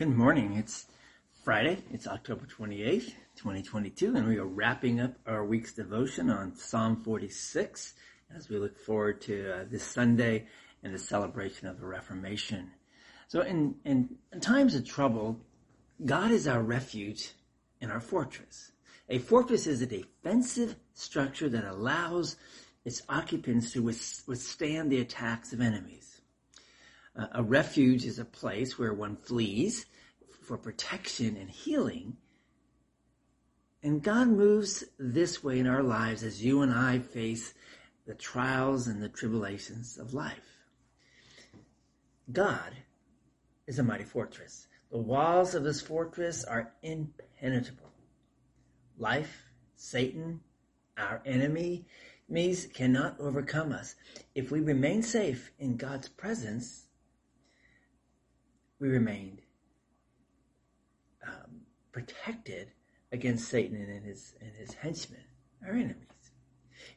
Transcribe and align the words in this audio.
Good 0.00 0.16
morning. 0.16 0.56
It's 0.56 0.86
Friday. 1.44 1.82
It's 1.92 2.06
October 2.06 2.46
28th, 2.46 3.12
2022, 3.36 4.16
and 4.16 4.26
we 4.26 4.38
are 4.38 4.46
wrapping 4.46 4.98
up 4.98 5.12
our 5.26 5.44
week's 5.44 5.74
devotion 5.74 6.30
on 6.30 6.56
Psalm 6.56 7.02
46 7.04 7.92
as 8.34 8.48
we 8.48 8.56
look 8.56 8.78
forward 8.78 9.20
to 9.20 9.52
uh, 9.52 9.64
this 9.70 9.84
Sunday 9.84 10.46
and 10.82 10.94
the 10.94 10.98
celebration 10.98 11.68
of 11.68 11.78
the 11.78 11.84
Reformation. 11.84 12.70
So 13.28 13.42
in, 13.42 13.74
in, 13.84 14.16
in 14.32 14.40
times 14.40 14.74
of 14.74 14.86
trouble, 14.86 15.38
God 16.02 16.30
is 16.30 16.48
our 16.48 16.62
refuge 16.62 17.32
and 17.82 17.92
our 17.92 18.00
fortress. 18.00 18.72
A 19.10 19.18
fortress 19.18 19.66
is 19.66 19.82
a 19.82 19.86
defensive 19.86 20.76
structure 20.94 21.50
that 21.50 21.64
allows 21.64 22.36
its 22.86 23.02
occupants 23.10 23.72
to 23.72 23.82
withstand 23.82 24.90
the 24.90 25.02
attacks 25.02 25.52
of 25.52 25.60
enemies. 25.60 26.19
Uh, 27.16 27.26
a 27.32 27.42
refuge 27.42 28.04
is 28.04 28.18
a 28.18 28.24
place 28.24 28.78
where 28.78 28.94
one 28.94 29.16
flees 29.16 29.86
for 30.42 30.56
protection 30.56 31.36
and 31.36 31.50
healing. 31.50 32.16
And 33.82 34.02
God 34.02 34.28
moves 34.28 34.84
this 34.98 35.42
way 35.42 35.58
in 35.58 35.66
our 35.66 35.82
lives 35.82 36.22
as 36.22 36.44
you 36.44 36.62
and 36.62 36.72
I 36.72 36.98
face 36.98 37.54
the 38.06 38.14
trials 38.14 38.86
and 38.86 39.02
the 39.02 39.08
tribulations 39.08 39.98
of 39.98 40.14
life. 40.14 40.58
God 42.30 42.76
is 43.66 43.78
a 43.78 43.82
mighty 43.82 44.04
fortress. 44.04 44.66
The 44.90 44.98
walls 44.98 45.54
of 45.54 45.64
this 45.64 45.80
fortress 45.80 46.44
are 46.44 46.72
impenetrable. 46.82 47.90
Life, 48.98 49.44
Satan, 49.76 50.40
our 50.98 51.22
enemy, 51.24 51.86
enemies 52.30 52.68
cannot 52.72 53.18
overcome 53.18 53.72
us. 53.72 53.96
If 54.34 54.50
we 54.50 54.60
remain 54.60 55.02
safe 55.02 55.50
in 55.58 55.76
God's 55.76 56.08
presence, 56.08 56.86
we 58.80 58.88
remained 58.88 59.42
um, 61.24 61.60
protected 61.92 62.72
against 63.12 63.48
Satan 63.48 63.76
and 63.76 64.04
his 64.04 64.34
and 64.40 64.52
his 64.56 64.74
henchmen, 64.74 65.24
our 65.64 65.72
enemies. 65.72 65.96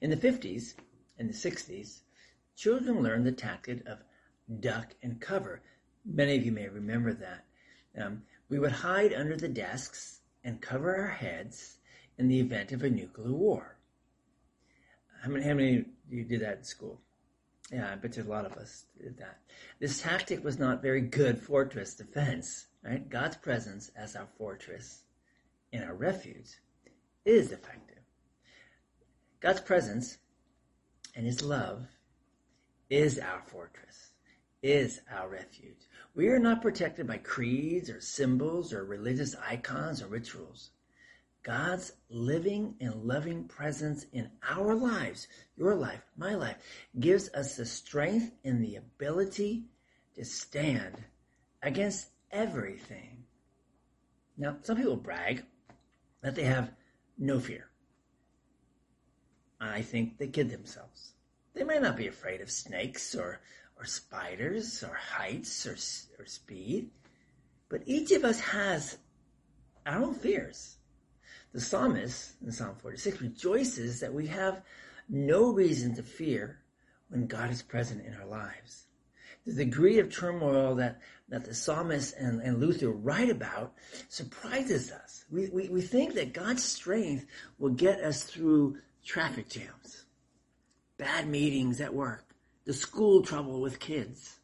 In 0.00 0.10
the 0.10 0.16
50s 0.16 0.74
and 1.18 1.28
the 1.28 1.34
60s, 1.34 2.00
children 2.56 3.02
learned 3.02 3.26
the 3.26 3.32
tactic 3.32 3.86
of 3.86 3.98
duck 4.60 4.94
and 5.02 5.20
cover. 5.20 5.60
Many 6.04 6.36
of 6.36 6.46
you 6.46 6.52
may 6.52 6.68
remember 6.68 7.12
that. 7.14 7.44
Um, 8.00 8.22
we 8.48 8.58
would 8.58 8.72
hide 8.72 9.12
under 9.12 9.36
the 9.36 9.48
desks 9.48 10.20
and 10.44 10.60
cover 10.60 10.94
our 10.94 11.08
heads 11.08 11.78
in 12.18 12.28
the 12.28 12.40
event 12.40 12.72
of 12.72 12.82
a 12.82 12.90
nuclear 12.90 13.32
war. 13.32 13.76
How 15.22 15.30
many, 15.30 15.44
how 15.44 15.54
many 15.54 15.78
of 15.78 15.86
you 16.10 16.24
did 16.24 16.40
that 16.40 16.58
in 16.58 16.64
school? 16.64 17.00
Yeah, 17.72 17.90
I 17.90 17.96
bet 17.96 18.18
you 18.18 18.22
a 18.22 18.24
lot 18.24 18.44
of 18.44 18.52
us 18.52 18.84
did 19.02 19.16
that. 19.18 19.38
This 19.80 20.02
tactic 20.02 20.44
was 20.44 20.58
not 20.58 20.82
very 20.82 21.00
good 21.00 21.42
fortress 21.42 21.94
defense, 21.94 22.66
right? 22.84 23.08
God's 23.08 23.36
presence 23.36 23.90
as 23.96 24.14
our 24.14 24.28
fortress 24.36 25.04
and 25.72 25.82
our 25.82 25.94
refuge 25.94 26.50
is 27.24 27.50
effective. 27.50 28.02
God's 29.40 29.62
presence 29.62 30.18
and 31.16 31.24
his 31.24 31.42
love 31.42 31.86
is 32.90 33.18
our 33.18 33.42
fortress, 33.46 34.10
is 34.62 35.00
our 35.10 35.30
refuge. 35.30 35.88
We 36.14 36.28
are 36.28 36.38
not 36.38 36.60
protected 36.60 37.06
by 37.06 37.18
creeds 37.18 37.88
or 37.88 38.02
symbols 38.02 38.74
or 38.74 38.84
religious 38.84 39.34
icons 39.48 40.02
or 40.02 40.08
rituals. 40.08 40.72
God's 41.42 41.92
living 42.08 42.76
and 42.80 43.04
loving 43.04 43.44
presence 43.44 44.06
in 44.12 44.30
our 44.48 44.74
lives, 44.74 45.26
your 45.56 45.74
life, 45.74 46.02
my 46.16 46.34
life, 46.34 46.56
gives 47.00 47.32
us 47.34 47.56
the 47.56 47.66
strength 47.66 48.30
and 48.44 48.62
the 48.62 48.76
ability 48.76 49.64
to 50.14 50.24
stand 50.24 51.02
against 51.62 52.08
everything. 52.30 53.24
Now, 54.36 54.56
some 54.62 54.76
people 54.76 54.96
brag 54.96 55.44
that 56.20 56.36
they 56.36 56.44
have 56.44 56.70
no 57.18 57.40
fear. 57.40 57.68
I 59.60 59.82
think 59.82 60.18
they 60.18 60.28
kid 60.28 60.50
themselves. 60.50 61.12
They 61.54 61.64
may 61.64 61.78
not 61.78 61.96
be 61.96 62.06
afraid 62.06 62.40
of 62.40 62.50
snakes 62.50 63.14
or, 63.14 63.40
or 63.76 63.84
spiders 63.84 64.82
or 64.82 64.94
heights 64.94 65.66
or, 65.66 65.76
or 66.20 66.26
speed, 66.26 66.90
but 67.68 67.82
each 67.86 68.12
of 68.12 68.24
us 68.24 68.40
has 68.40 68.98
our 69.86 70.02
own 70.02 70.14
fears. 70.14 70.76
The 71.52 71.60
psalmist 71.60 72.32
in 72.42 72.50
Psalm 72.50 72.76
46 72.76 73.20
rejoices 73.20 74.00
that 74.00 74.14
we 74.14 74.26
have 74.28 74.62
no 75.08 75.52
reason 75.52 75.94
to 75.96 76.02
fear 76.02 76.58
when 77.08 77.26
God 77.26 77.50
is 77.50 77.62
present 77.62 78.06
in 78.06 78.14
our 78.14 78.26
lives. 78.26 78.86
The 79.44 79.64
degree 79.64 79.98
of 79.98 80.10
turmoil 80.10 80.76
that, 80.76 81.00
that 81.28 81.44
the 81.44 81.54
psalmist 81.54 82.16
and, 82.16 82.40
and 82.40 82.58
Luther 82.58 82.90
write 82.90 83.28
about 83.28 83.74
surprises 84.08 84.90
us. 84.90 85.24
We, 85.30 85.48
we, 85.50 85.68
we 85.68 85.82
think 85.82 86.14
that 86.14 86.32
God's 86.32 86.64
strength 86.64 87.26
will 87.58 87.70
get 87.70 88.00
us 88.00 88.22
through 88.22 88.78
traffic 89.04 89.48
jams, 89.50 90.06
bad 90.96 91.28
meetings 91.28 91.80
at 91.80 91.92
work, 91.92 92.24
the 92.64 92.72
school 92.72 93.22
trouble 93.22 93.60
with 93.60 93.78
kids. 93.78 94.38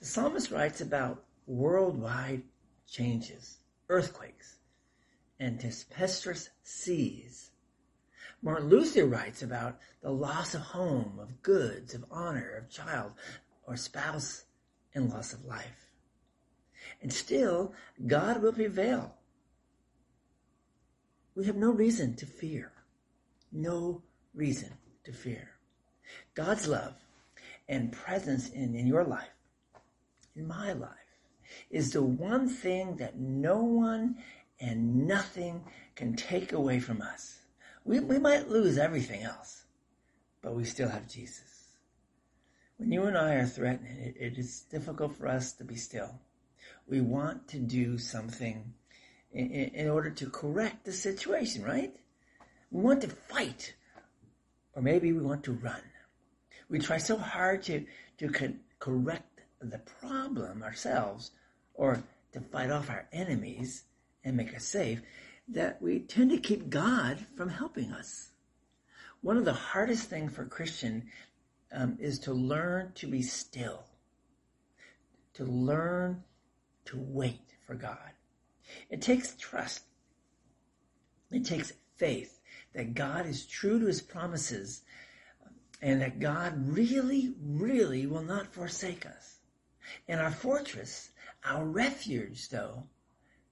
The 0.00 0.06
psalmist 0.06 0.50
writes 0.50 0.80
about 0.80 1.22
worldwide 1.46 2.42
changes, 2.88 3.58
earthquakes, 3.88 4.53
and 5.38 5.60
tempestuous 5.60 6.50
seas. 6.62 7.50
Martin 8.42 8.68
Luther 8.68 9.06
writes 9.06 9.42
about 9.42 9.78
the 10.02 10.10
loss 10.10 10.54
of 10.54 10.60
home, 10.60 11.18
of 11.18 11.42
goods, 11.42 11.94
of 11.94 12.04
honor, 12.10 12.56
of 12.56 12.70
child 12.70 13.12
or 13.66 13.76
spouse, 13.76 14.44
and 14.94 15.10
loss 15.10 15.32
of 15.32 15.44
life. 15.44 15.88
And 17.02 17.12
still, 17.12 17.72
God 18.06 18.42
will 18.42 18.52
prevail. 18.52 19.14
We 21.34 21.46
have 21.46 21.56
no 21.56 21.70
reason 21.70 22.14
to 22.16 22.26
fear. 22.26 22.70
No 23.50 24.02
reason 24.34 24.72
to 25.04 25.12
fear. 25.12 25.48
God's 26.34 26.68
love 26.68 26.94
and 27.68 27.92
presence 27.92 28.50
in, 28.50 28.74
in 28.74 28.86
your 28.86 29.04
life, 29.04 29.28
in 30.36 30.46
my 30.46 30.72
life, 30.72 30.90
is 31.70 31.92
the 31.92 32.02
one 32.02 32.48
thing 32.48 32.96
that 32.96 33.18
no 33.18 33.62
one 33.62 34.16
and 34.60 35.06
nothing 35.06 35.64
can 35.94 36.16
take 36.16 36.52
away 36.52 36.80
from 36.80 37.02
us. 37.02 37.40
We, 37.84 38.00
we 38.00 38.18
might 38.18 38.48
lose 38.48 38.78
everything 38.78 39.22
else, 39.22 39.64
but 40.42 40.54
we 40.54 40.64
still 40.64 40.88
have 40.88 41.08
Jesus. 41.08 41.76
When 42.76 42.90
you 42.90 43.04
and 43.04 43.16
I 43.16 43.34
are 43.34 43.46
threatened, 43.46 43.98
it, 43.98 44.16
it 44.18 44.38
is 44.38 44.62
difficult 44.62 45.16
for 45.16 45.28
us 45.28 45.52
to 45.54 45.64
be 45.64 45.76
still. 45.76 46.18
We 46.88 47.00
want 47.00 47.48
to 47.48 47.58
do 47.58 47.98
something 47.98 48.74
in, 49.32 49.50
in 49.50 49.88
order 49.88 50.10
to 50.10 50.30
correct 50.30 50.84
the 50.84 50.92
situation, 50.92 51.62
right? 51.62 51.94
We 52.70 52.82
want 52.82 53.02
to 53.02 53.08
fight, 53.08 53.74
or 54.74 54.82
maybe 54.82 55.12
we 55.12 55.22
want 55.22 55.44
to 55.44 55.52
run. 55.52 55.82
We 56.68 56.78
try 56.78 56.98
so 56.98 57.16
hard 57.16 57.62
to, 57.64 57.84
to 58.18 58.28
co- 58.28 58.54
correct 58.78 59.40
the 59.60 59.78
problem 59.78 60.62
ourselves 60.62 61.30
or 61.74 62.02
to 62.32 62.40
fight 62.40 62.70
off 62.70 62.90
our 62.90 63.06
enemies 63.12 63.84
and 64.24 64.36
make 64.36 64.54
us 64.54 64.64
safe, 64.64 65.02
that 65.48 65.80
we 65.82 66.00
tend 66.00 66.30
to 66.30 66.38
keep 66.38 66.70
God 66.70 67.26
from 67.36 67.50
helping 67.50 67.92
us. 67.92 68.30
One 69.20 69.36
of 69.36 69.44
the 69.44 69.52
hardest 69.52 70.08
things 70.08 70.34
for 70.34 70.42
a 70.42 70.48
Christian 70.48 71.10
um, 71.72 71.96
is 72.00 72.18
to 72.20 72.32
learn 72.32 72.92
to 72.96 73.06
be 73.06 73.22
still, 73.22 73.84
to 75.34 75.44
learn 75.44 76.22
to 76.86 76.98
wait 76.98 77.54
for 77.66 77.74
God. 77.74 78.10
It 78.90 79.02
takes 79.02 79.34
trust. 79.36 79.82
It 81.30 81.44
takes 81.44 81.72
faith 81.96 82.40
that 82.74 82.94
God 82.94 83.26
is 83.26 83.46
true 83.46 83.78
to 83.78 83.86
his 83.86 84.02
promises 84.02 84.82
and 85.82 86.00
that 86.00 86.20
God 86.20 86.54
really, 86.56 87.34
really 87.42 88.06
will 88.06 88.22
not 88.22 88.52
forsake 88.52 89.04
us. 89.04 89.40
And 90.08 90.20
our 90.20 90.30
fortress, 90.30 91.10
our 91.44 91.64
refuge, 91.64 92.48
though, 92.48 92.84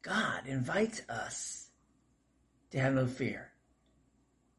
God 0.03 0.47
invites 0.47 1.03
us 1.09 1.69
to 2.73 2.81
have 2.81 2.95
no 2.95 3.07
fear 3.07 3.53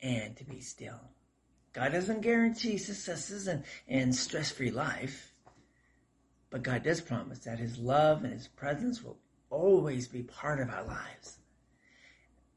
and 0.01 0.35
to 0.37 0.45
be 0.45 0.61
still. 0.61 0.99
God 1.73 1.91
doesn't 1.91 2.21
guarantee 2.21 2.77
successes 2.77 3.47
and, 3.47 3.63
and 3.87 4.15
stress-free 4.15 4.71
life, 4.71 5.33
but 6.49 6.63
God 6.63 6.83
does 6.83 7.01
promise 7.01 7.39
that 7.39 7.59
his 7.59 7.77
love 7.77 8.23
and 8.23 8.33
his 8.33 8.47
presence 8.47 9.03
will 9.03 9.17
always 9.49 10.07
be 10.07 10.23
part 10.23 10.59
of 10.59 10.69
our 10.69 10.85
lives. 10.85 11.37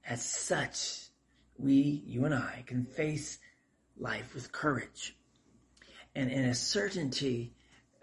As 0.06 0.24
such, 0.24 1.00
we, 1.58 2.02
you 2.06 2.24
and 2.24 2.34
I, 2.34 2.62
can 2.66 2.84
face 2.84 3.38
life 3.98 4.34
with 4.34 4.52
courage 4.52 5.16
and, 6.14 6.30
in 6.30 6.44
a 6.44 6.54
certainty, 6.54 7.54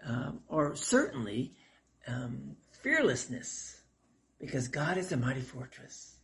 um, 0.04 0.40
or 0.48 0.74
certainly 0.74 1.52
um, 2.06 2.56
fearlessness 2.82 3.73
because 4.44 4.68
God 4.68 4.98
is 4.98 5.10
a 5.10 5.16
mighty 5.16 5.40
fortress. 5.40 6.16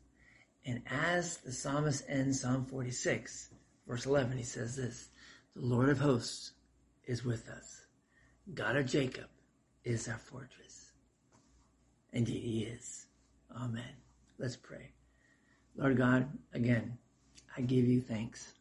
And 0.67 0.83
as 0.91 1.39
the 1.39 1.53
psalmist 1.53 2.05
ends 2.07 2.43
Psalm 2.43 2.67
46, 2.67 3.49
verse 3.89 4.05
11, 4.05 4.37
he 4.37 4.43
says 4.43 4.77
this, 4.77 5.09
the 5.57 5.63
Lord 5.63 5.89
of 5.89 5.99
hosts 5.99 6.53
is 7.07 7.25
with 7.25 7.49
us. 7.49 7.87
God 8.53 8.77
of 8.77 8.85
Jacob 8.85 9.25
is 9.85 10.07
our 10.07 10.19
fortress. 10.19 10.93
Indeed, 12.13 12.43
He 12.43 12.63
is. 12.65 13.07
Amen. 13.57 13.97
Let's 14.39 14.57
pray. 14.57 14.91
Lord 15.75 15.97
God, 15.97 16.29
again, 16.53 16.99
I 17.57 17.63
give 17.63 17.87
you 17.87 18.03
thanks 18.03 18.53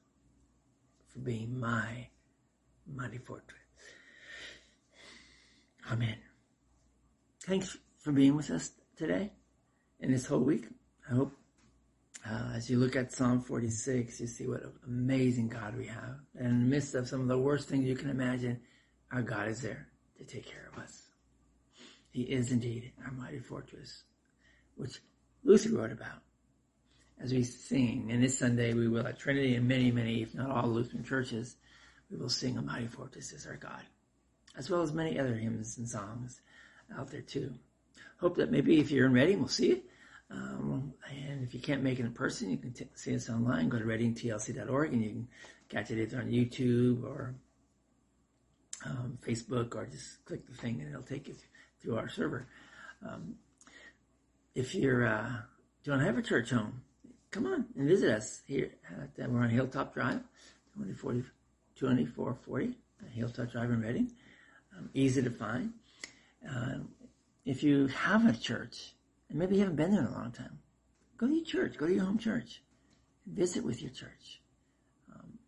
for 1.09 1.19
being 1.19 1.59
my 1.59 2.07
mighty 2.88 3.17
fortress. 3.17 3.59
Amen. 5.91 6.15
Thanks 7.44 7.75
for 7.97 8.13
being 8.13 8.38
with 8.38 8.51
us 8.51 8.71
today 8.95 9.33
and 9.99 10.13
this 10.13 10.25
whole 10.25 10.39
week. 10.39 10.65
I 11.09 11.15
hope 11.15 11.33
uh, 12.29 12.51
as 12.55 12.69
you 12.69 12.77
look 12.77 12.95
at 12.95 13.11
Psalm 13.11 13.41
46, 13.41 14.19
you 14.19 14.27
see 14.27 14.47
what 14.47 14.63
an 14.63 14.73
amazing 14.85 15.47
God 15.47 15.77
we 15.77 15.87
have. 15.87 16.15
And 16.37 16.47
in 16.47 16.59
the 16.59 16.65
midst 16.65 16.95
of 16.95 17.07
some 17.07 17.21
of 17.21 17.27
the 17.27 17.37
worst 17.37 17.69
things 17.69 17.85
you 17.85 17.95
can 17.95 18.09
imagine, 18.09 18.59
our 19.11 19.21
God 19.21 19.47
is 19.47 19.61
there 19.61 19.87
to 20.17 20.25
take 20.25 20.45
care 20.45 20.69
of 20.71 20.81
us. 20.81 21.03
He 22.11 22.23
is 22.23 22.51
indeed 22.51 22.91
our 23.05 23.11
mighty 23.11 23.39
fortress, 23.39 24.03
which 24.75 24.99
Luther 25.43 25.69
wrote 25.69 25.91
about 25.91 26.21
as 27.21 27.31
we 27.31 27.43
sing. 27.43 28.09
And 28.11 28.23
this 28.23 28.37
Sunday 28.37 28.73
we 28.73 28.87
will 28.87 29.07
at 29.07 29.19
Trinity 29.19 29.55
and 29.55 29.67
many, 29.67 29.91
many, 29.91 30.21
if 30.21 30.35
not 30.35 30.49
all 30.49 30.67
Lutheran 30.67 31.03
churches, 31.03 31.55
we 32.09 32.17
will 32.17 32.29
sing 32.29 32.57
A 32.57 32.61
Mighty 32.61 32.87
Fortress 32.87 33.31
is 33.31 33.45
Our 33.45 33.55
God, 33.55 33.83
as 34.57 34.69
well 34.69 34.81
as 34.81 34.91
many 34.91 35.19
other 35.19 35.35
hymns 35.35 35.77
and 35.77 35.87
songs 35.87 36.41
out 36.97 37.11
there 37.11 37.21
too. 37.21 37.53
Hope 38.19 38.35
that 38.37 38.51
maybe 38.51 38.79
if 38.79 38.91
you're 38.91 39.05
in 39.05 39.13
Redding, 39.13 39.39
we'll 39.39 39.47
see 39.47 39.67
you. 39.67 39.81
Um, 40.31 40.93
and 41.09 41.43
if 41.43 41.53
you 41.53 41.59
can't 41.59 41.81
make 41.81 41.99
it 41.99 42.05
in 42.05 42.13
person, 42.13 42.51
you 42.51 42.57
can 42.57 42.71
t- 42.71 42.85
see 42.93 43.15
us 43.15 43.29
online. 43.29 43.69
Go 43.69 43.79
to 43.79 43.85
reddingtlc.org 43.85 44.93
and 44.93 45.03
you 45.03 45.09
can 45.09 45.27
catch 45.69 45.91
it 45.91 46.01
either 46.01 46.19
on 46.19 46.29
YouTube 46.29 47.03
or 47.03 47.35
um, 48.85 49.17
Facebook 49.25 49.75
or 49.75 49.85
just 49.85 50.23
click 50.25 50.47
the 50.47 50.55
thing 50.55 50.81
and 50.81 50.89
it'll 50.89 51.03
take 51.03 51.27
you 51.27 51.35
through 51.81 51.97
our 51.97 52.09
server. 52.09 52.47
Um, 53.07 53.35
if 54.55 54.75
you're 54.75 55.07
uh, 55.07 55.31
don't 55.83 56.01
have 56.01 56.17
a 56.17 56.21
church 56.21 56.51
home, 56.51 56.81
come 57.31 57.45
on 57.45 57.65
and 57.75 57.87
visit 57.87 58.09
us 58.11 58.41
here. 58.45 58.71
At, 58.89 59.23
uh, 59.23 59.29
we're 59.29 59.41
on 59.41 59.49
Hilltop 59.49 59.93
Drive, 59.93 60.21
2040, 60.75 61.23
2440 61.75 62.77
Hilltop 63.13 63.51
Drive 63.51 63.71
in 63.71 63.81
Redding. 63.81 64.11
Um, 64.77 64.89
easy 64.93 65.21
to 65.21 65.29
find. 65.29 65.73
Uh, 66.47 66.79
if 67.45 67.63
you 67.63 67.87
have 67.87 68.27
a 68.27 68.33
church, 68.33 68.93
and 69.29 69.37
maybe 69.37 69.55
you 69.55 69.61
haven't 69.61 69.75
been 69.75 69.91
there 69.91 70.01
in 70.01 70.07
a 70.07 70.11
long 70.11 70.31
time, 70.31 70.59
go 71.17 71.27
to 71.27 71.33
your 71.33 71.45
church, 71.45 71.77
go 71.77 71.87
to 71.87 71.93
your 71.93 72.05
home 72.05 72.17
church, 72.17 72.61
visit 73.25 73.63
with 73.63 73.81
your 73.81 73.91
church. 73.91 74.41
Um, 75.13 75.39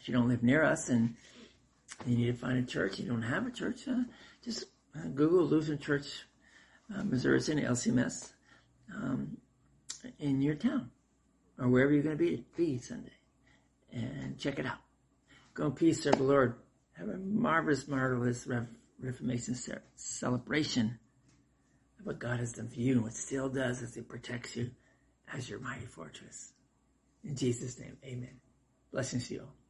if 0.00 0.08
you 0.08 0.14
don't 0.14 0.28
live 0.28 0.42
near 0.42 0.64
us 0.64 0.88
and 0.88 1.14
you 2.06 2.16
need 2.16 2.26
to 2.26 2.34
find 2.34 2.58
a 2.58 2.62
church, 2.62 2.98
you 2.98 3.08
don't 3.08 3.22
have 3.22 3.46
a 3.46 3.50
church, 3.50 3.88
uh, 3.88 4.04
just 4.44 4.64
uh, 4.96 5.08
Google 5.14 5.44
Lutheran 5.44 5.78
Church, 5.78 6.24
uh, 6.94 7.02
Missouri 7.02 7.40
Synod, 7.40 7.64
LCMS, 7.64 8.32
um, 8.94 9.36
in 10.18 10.42
your 10.42 10.54
town 10.54 10.90
or 11.58 11.68
wherever 11.68 11.92
you're 11.92 12.02
going 12.02 12.18
to 12.18 12.22
be, 12.22 12.44
be 12.56 12.78
Sunday 12.78 13.12
and 13.92 14.38
check 14.38 14.58
it 14.58 14.66
out. 14.66 14.78
Go 15.54 15.66
in 15.66 15.72
peace, 15.72 16.02
serve 16.02 16.18
the 16.18 16.24
Lord. 16.24 16.56
Have 16.98 17.08
a 17.08 17.16
marvelous, 17.16 17.88
marvelous 17.88 18.46
Reformation 19.00 19.56
celebration 19.96 20.98
what 22.04 22.18
God 22.18 22.38
has 22.40 22.52
done 22.52 22.68
for 22.68 22.80
you 22.80 22.94
and 22.94 23.02
what 23.02 23.14
still 23.14 23.48
does 23.48 23.82
as 23.82 23.96
it 23.96 24.08
protects 24.08 24.56
you 24.56 24.70
as 25.32 25.48
your 25.48 25.58
mighty 25.58 25.86
fortress. 25.86 26.52
In 27.24 27.34
Jesus' 27.34 27.78
name, 27.78 27.96
amen. 28.04 28.40
Blessings 28.92 29.28
to 29.28 29.34
you 29.34 29.40
all. 29.40 29.63